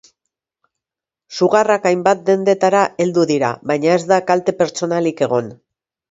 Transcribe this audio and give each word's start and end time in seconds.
Sugarrak 1.39 1.83
hainbat 1.89 2.23
dendetara 2.29 2.81
heldu 3.05 3.25
dira, 3.31 3.51
baina 3.73 3.91
ez 3.97 4.01
da 4.13 4.19
kalte 4.31 4.55
pertsonalik 4.63 5.21
egon. 5.27 5.53